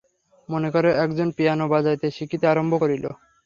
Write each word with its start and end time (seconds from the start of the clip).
মনে 0.49 0.69
কর, 0.73 0.85
একজন 1.03 1.27
পিয়ানো 1.37 1.65
বাজাইতে 1.73 2.07
শিখিতে 2.17 2.45
আরম্ভ 2.47 2.73
করিল। 2.81 3.05